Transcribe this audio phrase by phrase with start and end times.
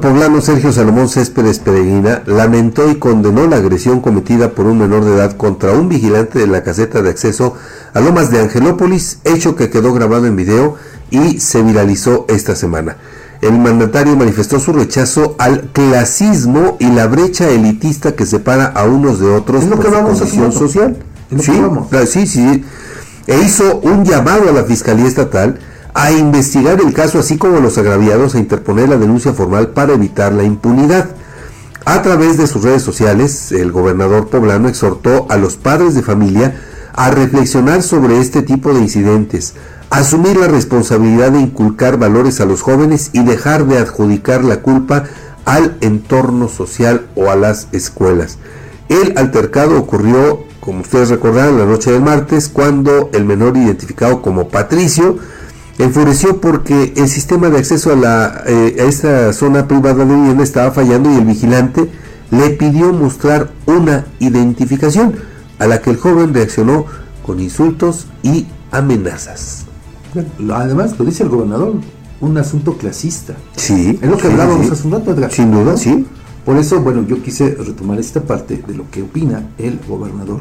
[0.00, 5.14] poblano Sergio Salomón Céspedes Peregrina lamentó y condenó la agresión cometida por un menor de
[5.14, 7.54] edad contra un vigilante de la caseta de acceso
[7.94, 10.76] a Lomas de Angelópolis, hecho que quedó grabado en video
[11.10, 12.96] y se viralizó esta semana.
[13.40, 19.20] El mandatario manifestó su rechazo al clasismo y la brecha elitista que separa a unos
[19.20, 20.58] de otros Es lo por que su condición rato.
[20.58, 20.96] social.
[21.30, 22.64] Es lo Sí, sí, sí.
[23.26, 25.58] E hizo un llamado a la Fiscalía Estatal
[25.98, 30.32] a investigar el caso, así como los agraviados a interponer la denuncia formal para evitar
[30.32, 31.10] la impunidad.
[31.84, 36.54] A través de sus redes sociales, el gobernador poblano exhortó a los padres de familia
[36.92, 39.54] a reflexionar sobre este tipo de incidentes,
[39.90, 45.02] asumir la responsabilidad de inculcar valores a los jóvenes y dejar de adjudicar la culpa
[45.46, 48.38] al entorno social o a las escuelas.
[48.88, 54.48] El altercado ocurrió, como ustedes recordarán, la noche del martes, cuando el menor identificado como
[54.48, 55.18] Patricio
[55.78, 60.42] enfureció porque el sistema de acceso a, la, eh, a esta zona privada de vivienda
[60.42, 61.88] estaba fallando y el vigilante
[62.30, 65.14] le pidió mostrar una identificación,
[65.58, 66.84] a la que el joven reaccionó
[67.24, 69.66] con insultos y amenazas.
[70.52, 71.74] Además, lo dice el gobernador,
[72.20, 73.34] un asunto clasista.
[73.56, 74.72] Sí, Es lo que sí, hablábamos sí.
[74.72, 75.32] hace un rato, Edgar.
[75.32, 76.06] Sin duda, sí.
[76.44, 80.40] Por eso, bueno, yo quise retomar esta parte de lo que opina el gobernador